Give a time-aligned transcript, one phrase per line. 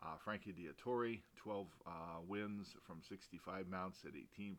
[0.00, 1.90] Uh, Frankie Dettori, 12 uh,
[2.26, 4.56] wins from 65 mounts at 18%.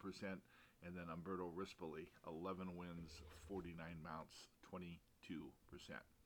[0.86, 3.10] And then Umberto Rispoli, 11 wins,
[3.48, 4.36] 49 mounts,
[4.72, 6.19] 22%.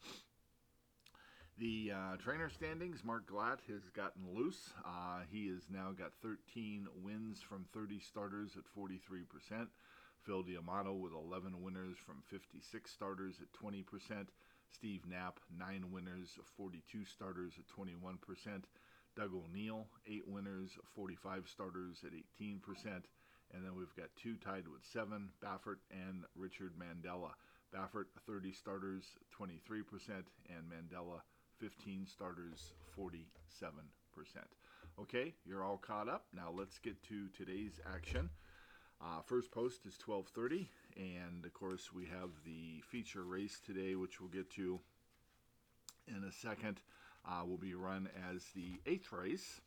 [1.60, 4.72] The uh, trainer standings, Mark Glatt has gotten loose.
[4.84, 9.68] Uh, he has now got 13 wins from 30 starters at 43%.
[10.26, 13.86] Phil D'Amato with 11 winners from 56 starters at 20%.
[14.74, 18.18] Steve Knapp, 9 winners, 42 starters at 21%.
[19.16, 22.60] Doug O'Neill, 8 winners, 45 starters at 18%.
[23.54, 27.34] And then we've got two tied with 7, Baffert and Richard Mandella.
[27.74, 29.04] Baffert, 30 starters,
[29.40, 31.22] 23%, and Mandella,
[31.64, 33.24] 15 starters, 47%.
[35.00, 36.26] Okay, you're all caught up.
[36.36, 38.30] Now let's get to today's action.
[39.02, 44.20] Uh, first post is 12:30, and of course we have the feature race today, which
[44.20, 44.82] we'll get to
[46.10, 46.82] in a second.
[47.26, 49.62] Uh, will be run as the eighth race,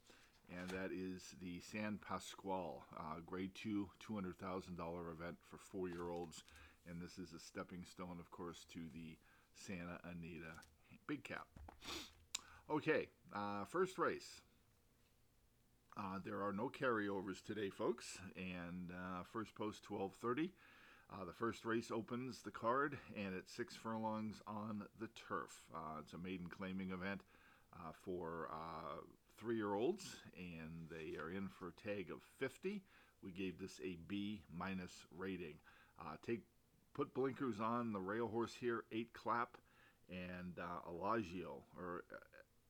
[0.50, 4.68] and that is the San Pasqual uh, Grade Two $200,000
[5.10, 6.44] event for four-year-olds,
[6.86, 9.16] and this is a stepping stone, of course, to the
[9.54, 10.60] Santa Anita
[11.06, 11.46] Big Cap.
[12.68, 14.40] Okay, uh, first race.
[15.96, 20.50] Uh, there are no carryovers today, folks, and uh, first post 12:30.
[21.10, 25.62] Uh, the first race opens the card, and it's six furlongs on the turf.
[25.74, 27.22] Uh, it's a maiden claiming event
[27.72, 28.48] uh, for
[29.38, 32.82] three-year-olds, and they are in for a tag of 50.
[33.22, 35.54] We gave this a B minus rating.
[36.26, 36.40] take
[36.94, 39.56] put blinkers on the rail horse here, eight clap,
[40.10, 42.04] and uh, Elagio, or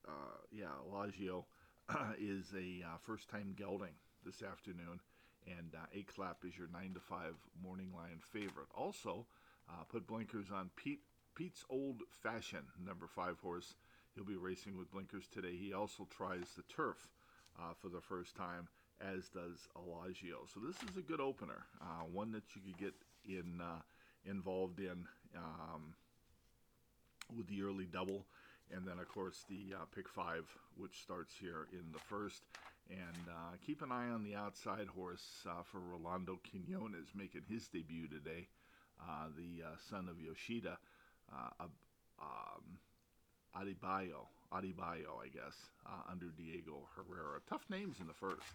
[0.06, 1.44] uh, yeah, Elagio
[2.18, 5.00] is a uh, first time gelding this afternoon,
[5.46, 8.68] and uh, A Clap is your 9 to 5 morning line favorite.
[8.74, 9.26] Also,
[9.68, 11.02] uh, put blinkers on Pete
[11.34, 13.74] Pete's Old Fashion, number 5 horse.
[14.14, 15.54] He'll be racing with blinkers today.
[15.54, 17.10] He also tries the turf
[17.58, 18.68] uh, for the first time,
[19.02, 20.48] as does Elagio.
[20.52, 22.94] So this is a good opener, uh, one that you could get
[23.28, 23.82] in uh,
[24.24, 25.94] involved in um,
[27.34, 28.26] with the early double
[28.74, 30.44] and then of course the uh, pick five,
[30.76, 32.42] which starts here in the first.
[32.88, 37.66] And uh, keep an eye on the outside horse uh, for Rolando Quinones making his
[37.66, 38.46] debut today,
[39.00, 40.78] uh, the uh, son of Yoshida,
[41.32, 41.64] uh,
[42.20, 42.78] um,
[43.56, 45.56] Adibayo, Adibayo, I guess,
[46.10, 47.40] under Diego Herrera.
[47.48, 48.46] Tough names in the first.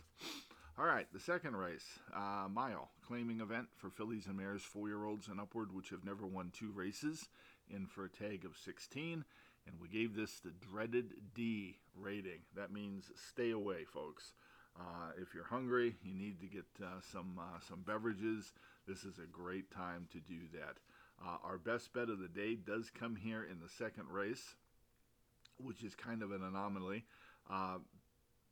[0.79, 5.41] All right, the second race, uh, mile claiming event for fillies and mares, four-year-olds and
[5.41, 7.27] upward, which have never won two races,
[7.73, 9.25] in for a tag of 16
[9.67, 12.39] and we gave this the dreaded D rating.
[12.55, 14.33] That means stay away, folks.
[14.79, 18.53] Uh, if you're hungry, you need to get uh, some uh, some beverages.
[18.87, 20.77] This is a great time to do that.
[21.23, 24.55] Uh, our best bet of the day does come here in the second race,
[25.57, 27.03] which is kind of an anomaly,
[27.51, 27.77] uh,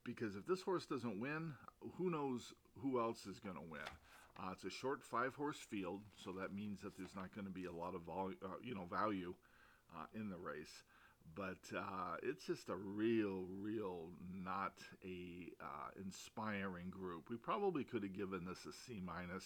[0.04, 1.54] because if this horse doesn't win,
[1.98, 3.82] who knows who else is going to win?
[4.40, 7.66] Uh, it's a short five-horse field, so that means that there's not going to be
[7.66, 8.32] a lot of vol-
[8.64, 9.34] you know value
[10.14, 10.84] in the race
[11.36, 14.10] but uh, it's just a real, real
[14.44, 14.74] not
[15.04, 17.30] a uh, inspiring group.
[17.30, 19.46] We probably could have given this a C minus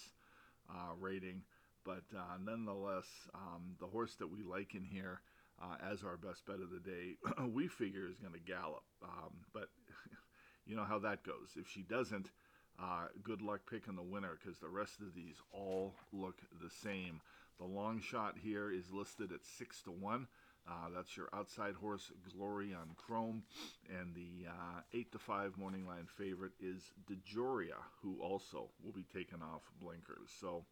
[0.69, 1.41] uh, rating,
[1.85, 5.21] but uh, nonetheless, um, the horse that we like in here
[5.62, 7.15] uh, as our best bet of the day,
[7.53, 8.83] we figure is going to gallop.
[9.03, 9.69] Um, but
[10.65, 11.51] you know how that goes.
[11.56, 12.31] If she doesn't,
[12.81, 17.21] uh, good luck picking the winner because the rest of these all look the same.
[17.59, 20.27] The long shot here is listed at six to one.
[20.67, 23.43] Uh, that's your outside horse, Glory on Chrome.
[23.89, 29.05] And the uh, 8 to 5 morning line favorite is DeJoria, who also will be
[29.13, 30.29] taken off blinkers.
[30.39, 30.63] So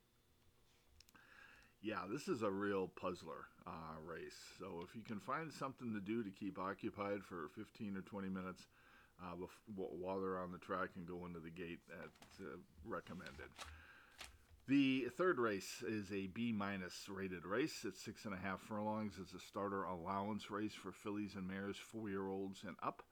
[1.82, 3.72] Yeah, this is a real puzzler uh,
[4.06, 4.38] race.
[4.60, 8.30] So if you can find something to do to keep occupied for 15 or 20
[8.30, 8.68] minutes
[9.24, 9.46] uh,
[9.76, 13.50] while they're on the track and go into the gate, that's uh, recommended.
[14.68, 17.84] The third race is a B minus rated race.
[17.84, 19.14] It's six and a half furlongs.
[19.20, 23.04] It's a starter allowance race for fillies and mares, four year olds and up.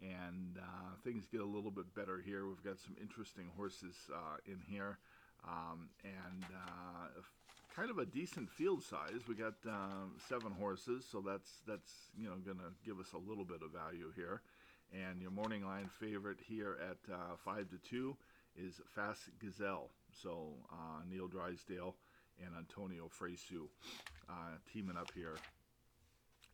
[0.00, 2.46] And uh, things get a little bit better here.
[2.46, 4.98] We've got some interesting horses uh, in here.
[5.44, 7.20] Um, and uh,
[7.74, 9.22] kind of a decent field size.
[9.28, 13.18] We got um, seven horses, so that's that's you know going to give us a
[13.18, 14.42] little bit of value here.
[14.92, 18.16] And your morning line favorite here at uh, five to two
[18.56, 19.90] is Fast Gazelle.
[20.22, 21.94] So uh, Neil Drysdale
[22.44, 23.68] and Antonio Fresu
[24.28, 25.36] uh, teaming up here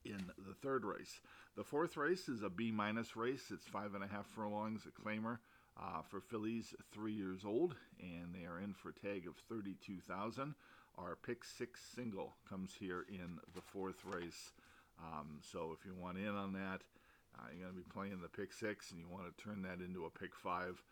[0.05, 1.21] in the third race.
[1.57, 3.45] The fourth race is a B minus race.
[3.53, 5.39] It's five and a half furlongs, a claimer
[5.81, 10.01] uh, for fillies three years old, and they are in for a tag of thirty-two
[10.09, 10.55] thousand.
[10.99, 14.53] Our pick six single comes here in the fourth race.
[15.01, 16.83] Um, so if you want in on that,
[17.39, 19.85] uh, you're going to be playing the pick six, and you want to turn that
[19.85, 20.83] into a pick five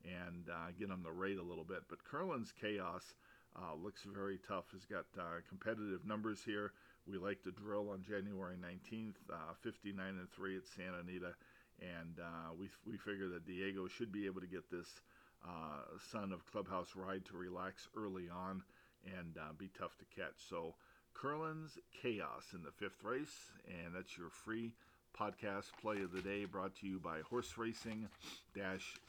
[0.05, 1.83] and uh, get them to rate a little bit.
[1.89, 3.15] But Curlin's Chaos
[3.59, 4.65] uh, looks very tough.
[4.73, 6.73] Has got uh, competitive numbers here.
[7.09, 11.33] We like to drill on January 19th, uh, 59 and 3 at Santa Anita.
[11.81, 15.01] And uh, we, we figure that Diego should be able to get this
[15.47, 18.63] uh, son of Clubhouse Ride to relax early on
[19.05, 20.49] and uh, be tough to catch.
[20.49, 20.75] So,
[21.15, 24.73] Curlin's Chaos in the fifth race, and that's your free
[25.19, 28.07] podcast play of the day brought to you by horse racing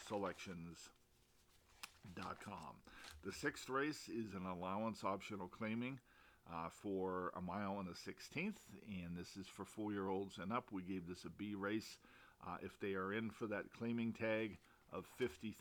[0.08, 2.97] selections.com.
[3.28, 6.00] The sixth race is an allowance optional claiming
[6.50, 8.56] uh, for a mile and a 16th,
[8.88, 10.72] and this is for four year olds and up.
[10.72, 11.98] We gave this a B race.
[12.48, 14.58] Uh, if they are in for that claiming tag
[14.94, 15.60] of $50,000,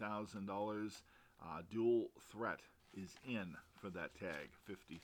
[1.42, 2.60] uh, dual threat
[2.96, 5.00] is in for that tag $50,000.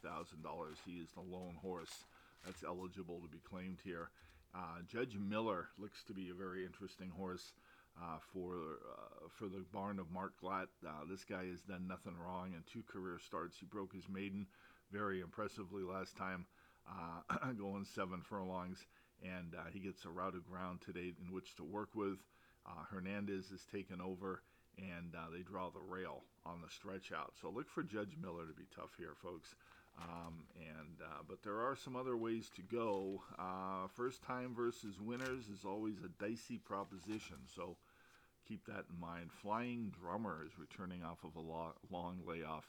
[0.86, 2.04] He is the lone horse
[2.46, 4.10] that's eligible to be claimed here.
[4.54, 7.54] Uh, Judge Miller looks to be a very interesting horse.
[8.00, 10.68] Uh, for uh, for the barn of Mark Glatt.
[10.84, 13.58] Uh, this guy has done nothing wrong in two career starts.
[13.58, 14.46] He broke his maiden
[14.90, 16.46] very impressively last time,
[16.88, 18.78] uh, going seven furlongs,
[19.22, 22.18] and uh, he gets a route of ground today in which to work with.
[22.66, 24.42] Uh, Hernandez is taken over,
[24.78, 27.34] and they draw the rail on the stretch out.
[27.40, 29.54] So look for Judge Miller to be tough here, folks.
[29.98, 33.22] Um, and uh, but there are some other ways to go.
[33.38, 37.76] Uh, first time versus winners is always a dicey proposition, so
[38.48, 39.30] keep that in mind.
[39.30, 42.64] Flying Drummer is returning off of a lo- long layoff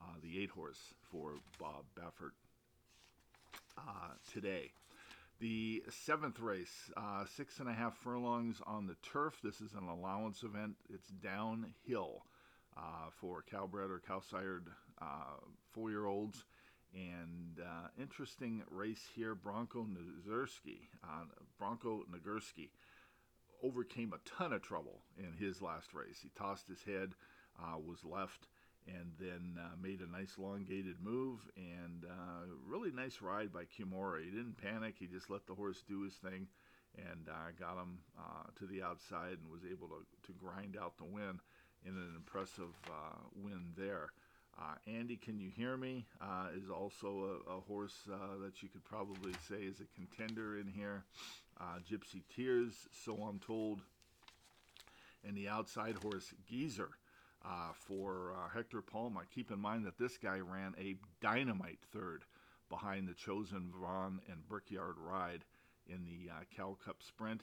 [0.00, 2.32] uh, the eight horse for Bob Baffert
[3.78, 4.70] uh, today.
[5.40, 9.40] The seventh race, uh, six and a half furlongs on the turf.
[9.42, 10.76] This is an allowance event.
[10.88, 12.22] It's downhill
[12.76, 14.68] uh, for Cal-bred or Cal-sired
[15.00, 15.40] uh,
[15.72, 16.44] four year olds.
[16.94, 20.88] And uh, interesting race here Bronco Nagurski.
[21.58, 22.68] Bronco Nagurski
[23.62, 26.18] overcame a ton of trouble in his last race.
[26.22, 27.14] He tossed his head,
[27.86, 28.46] was left
[28.86, 34.24] and then uh, made a nice elongated move and uh, really nice ride by Kimura.
[34.24, 34.96] He didn't panic.
[34.98, 36.48] He just let the horse do his thing
[36.96, 40.98] and uh, got him uh, to the outside and was able to, to grind out
[40.98, 41.40] the win
[41.86, 44.10] in an impressive uh, win there.
[44.58, 46.04] Uh, Andy, can you hear me?
[46.54, 51.04] is also a, a horse that you could probably say is a contender in here.
[51.90, 52.74] Gypsy Tears,
[53.04, 53.80] so I'm told.
[55.26, 56.90] And the outside horse, Geezer
[57.44, 59.20] uh, for uh, Hector Palma.
[59.34, 62.22] Keep in mind that this guy ran a dynamite third
[62.68, 65.44] behind the chosen Vaughn and Brickyard ride
[65.88, 67.42] in the uh, Cal Cup Sprint,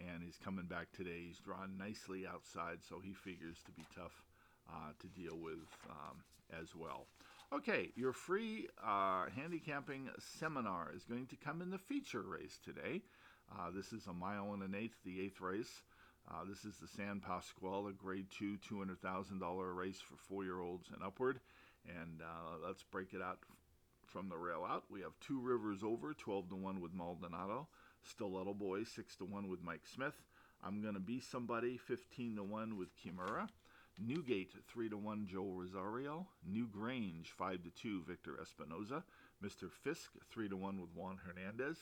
[0.00, 1.24] and he's coming back today.
[1.26, 4.22] He's drawn nicely outside, so he figures to be tough
[4.68, 6.22] uh, to deal with um,
[6.60, 7.06] as well.
[7.52, 13.02] Okay, your free uh, handicapping seminar is going to come in the feature race today.
[13.50, 15.82] Uh, this is a mile and an eighth, the eighth race.
[16.30, 21.02] Uh, this is the San Pasqual Grade 2 $200,000 race for four year olds and
[21.02, 21.40] upward.
[21.88, 23.38] And uh, let's break it out
[24.04, 24.84] from the rail out.
[24.90, 27.68] We have two rivers over 12 to 1 with Maldonado,
[28.08, 30.14] Stiletto Boy 6 to 1 with Mike Smith.
[30.64, 33.48] I'm to be somebody 15 to 1 with Kimura.
[33.98, 36.26] Newgate 3 to 1 Joe Rosario.
[36.48, 39.02] Newgrange 5 to 2 Victor Espinoza.
[39.44, 39.70] Mr.
[39.70, 41.76] Fisk 3 to 1 with Juan Hernandez.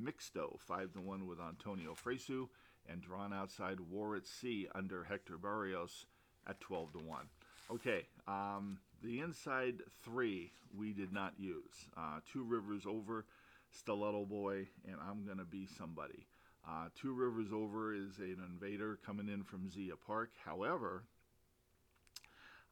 [0.00, 2.48] Mixto 5 to 1 with Antonio Fresu
[2.88, 6.04] and drawn outside War at Sea under Hector Berrios
[6.46, 7.26] at 12 to 1.
[7.70, 11.86] Okay, um, the inside three we did not use.
[11.96, 13.24] Uh, two Rivers over,
[13.72, 16.26] Stiletto Boy, and I'm to be somebody.
[16.68, 20.30] Uh, two Rivers over is an invader coming in from Zia Park.
[20.44, 21.04] However,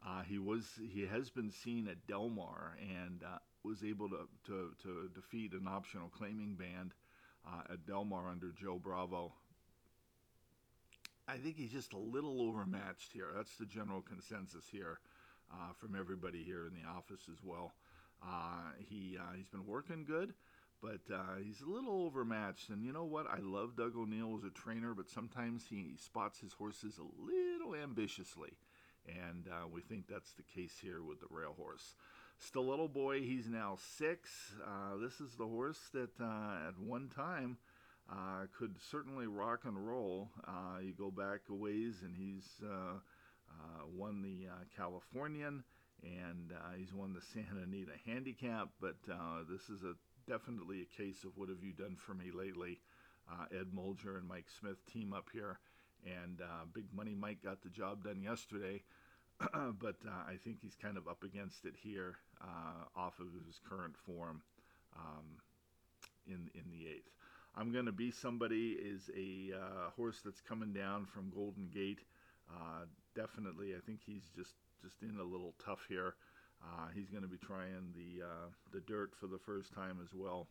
[0.07, 4.29] uh, he was he has been seen at Del Mar and uh, was able to,
[4.47, 6.93] to, to defeat an optional claiming band
[7.47, 9.33] uh, at Del Mar under Joe Bravo
[11.29, 13.27] I think he's just a little overmatched here.
[13.37, 14.99] That's the general consensus here
[15.53, 17.75] uh, from everybody here in the office as well.
[18.23, 20.33] Uh, he he's been working good,
[20.83, 22.71] but uh, he's a little overmatched.
[22.71, 23.27] And you know what?
[23.27, 27.75] I love Doug O'Neill as a trainer, but sometimes he spots his horses a little
[27.75, 28.53] ambitiously,
[29.07, 31.95] and uh, we think that's the case here with the rail horse.
[32.41, 34.31] Stiletto Boy, he's now six.
[34.65, 37.59] Uh, this is the horse that at one time
[38.11, 40.31] uh, could certainly rock and roll.
[40.47, 42.95] Uh, you go back a ways, and he's uh,
[43.51, 45.63] uh won the uh, Californian,
[46.03, 48.69] and uh, he's won the Santa Anita Handicap.
[48.81, 48.97] But
[49.51, 49.95] this is a
[50.29, 52.79] definitely a case of what have you done for me lately?
[53.53, 55.59] Ed Moger and Mike Smith team up here,
[56.07, 56.41] and
[56.73, 58.83] Big Money Mike got the job done yesterday.
[59.81, 62.17] but I think he's kind of up against it here,
[62.97, 64.43] off of his current form
[64.97, 65.25] um,
[66.27, 67.11] in in the eighth.
[67.57, 72.01] I'm going to be somebody is a uh, horse that's coming down from Golden Gate.
[72.49, 72.85] Uh,
[73.17, 76.15] definitely, I think he's just just in a little tough here.
[76.63, 80.13] Uh, he's going to be trying the uh, the dirt for the first time as
[80.13, 80.47] well,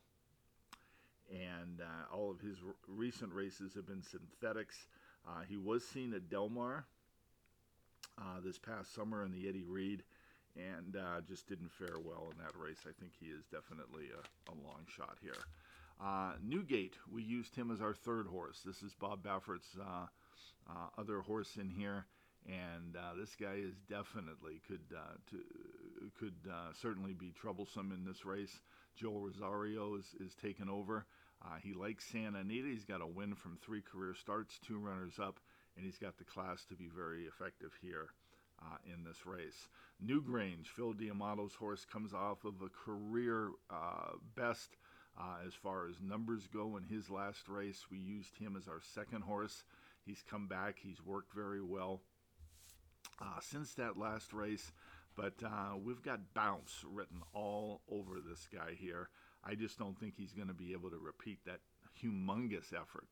[1.29, 4.87] and uh, all of his r- recent races have been synthetics.
[5.27, 6.85] Uh, he was seen at Del Mar
[8.43, 10.03] this past summer in the Eddie Read,
[10.55, 10.95] and
[11.27, 12.79] just didn't fare well in that race.
[12.85, 15.43] I think he is definitely a, a long shot here.
[15.99, 18.61] Uh, Newgate, we used him as our third horse.
[18.63, 20.05] This is Bob Baffert's uh,
[20.69, 22.05] uh, other horse in here,
[22.47, 25.37] and uh, this guy is definitely could uh, to,
[26.19, 28.61] could uh, certainly be troublesome in this race.
[28.95, 31.05] Joe Rosario is, is taken over.
[31.61, 32.67] he likes Santa Anita.
[32.67, 35.39] He's got a win from three career starts, two runners up,
[35.75, 38.07] and he's got the class to be very effective here.
[38.59, 39.67] Uh, in this race.
[40.03, 44.77] Newgrange, Phil D'Amato's horse, comes off of a career uh, best
[45.19, 48.81] uh, as far as numbers go in his last race, we used him as our
[48.93, 49.63] second horse.
[50.05, 52.01] He's come back, he's worked very well
[53.21, 54.71] uh, since that last race,
[55.15, 59.09] but uh, we've got bounce written all over this guy here.
[59.43, 61.59] I just don't think he's going to be able to repeat that
[62.03, 63.07] humongous effort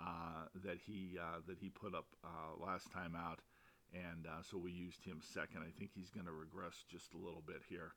[0.00, 3.40] uh, that he uh, that he put up uh, last time out,
[3.94, 5.62] and so we used him second.
[5.62, 7.92] I think he's going to regress just a little bit here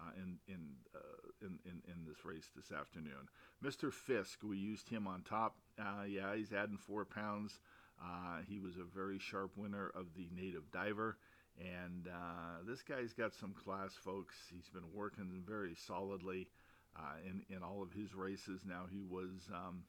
[0.00, 0.60] uh, in in,
[0.94, 3.28] uh, in, in in this race this afternoon.
[3.62, 3.92] Mr.
[3.92, 5.56] Fisk, we used him on top.
[5.78, 7.60] Uh, yeah, he's adding four pounds.
[8.02, 11.16] Uh, he was a very sharp winner of the Native Diver,
[11.58, 14.34] and uh, this guy's got some class, folks.
[14.52, 16.48] He's been working very solidly
[16.96, 18.62] uh, in in all of his races.
[18.66, 19.48] Now he was.
[19.52, 19.84] Um,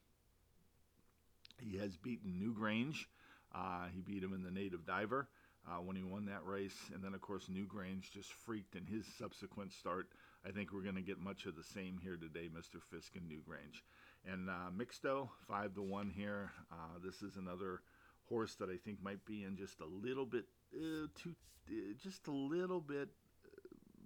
[1.62, 3.06] he has beaten Newgrange.
[3.94, 5.30] he beat him in the Native Diver
[5.68, 6.78] uh, when he won that race.
[6.94, 10.08] And then, of course, Newgrange just freaked in his subsequent start.
[10.48, 12.82] I think we're going to get much of the same here today, Mr.
[12.92, 13.82] Fisk and Newgrange.
[14.32, 16.52] And uh, Mixto, 5 to 1 here.
[16.72, 17.82] Uh, this is another
[18.30, 21.36] horse that I think might be in just a little bit uh, too,
[21.70, 23.10] uh, just a little bit,
[23.46, 23.60] uh,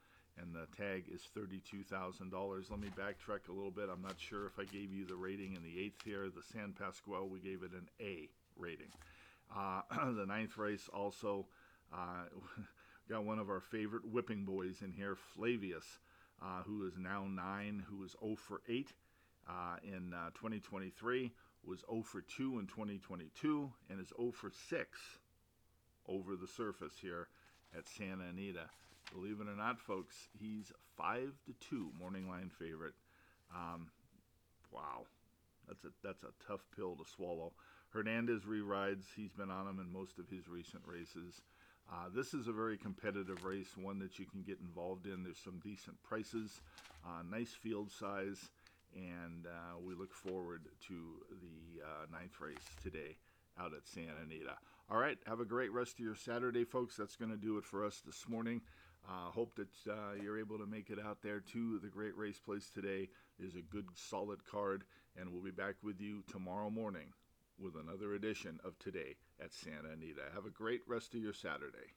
[0.41, 2.71] and the tag is $32,000.
[2.71, 3.89] Let me backtrack a little bit.
[3.93, 6.29] I'm not sure if I gave you the rating in the eighth here.
[6.29, 8.91] The San Pasqual, we gave it an A rating.
[9.55, 11.47] Uh, the ninth race also
[11.93, 12.25] uh,
[13.09, 15.99] got one of our favorite whipping boys in here, Flavius,
[16.43, 18.93] uh, who is now nine, who is 0 for 8
[19.49, 19.53] uh,
[19.83, 21.33] in uh, 2023,
[21.65, 24.99] was 0 for 2 in 2022, and is 0 for 6
[26.09, 27.29] over the surface here
[27.77, 28.67] at Santa Anita.
[29.13, 32.95] Believe it or not, folks, he's 5 to 2 morning line favorite.
[33.55, 33.89] Um,
[34.73, 35.07] wow.
[35.69, 37.53] That's a that's a tough pill to swallow.
[37.91, 39.07] Hernandez re-rides.
[39.17, 41.41] He's been on him in most of his recent races.
[41.91, 45.23] Uh, this is a very competitive race, one that you can get involved in.
[45.23, 46.61] There's some decent prices,
[47.05, 48.51] uh, nice field size,
[48.95, 50.95] and uh, we look forward to
[51.31, 53.17] the uh, ninth race today
[53.59, 54.57] out at Santa Anita.
[54.91, 56.97] All right, have a great rest of your Saturday, folks.
[56.97, 58.61] That's going to do it for us this morning.
[59.09, 62.41] Uh, hope that uh, you're able to make it out there to the great race
[62.41, 63.09] place today.
[63.39, 64.85] There's a good, solid card,
[65.17, 67.13] and we'll be back with you tomorrow morning
[67.59, 70.23] with another edition of Today at Santa Anita.
[70.35, 71.97] Have a great rest of your Saturday.